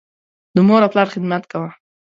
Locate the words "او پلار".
0.85-1.07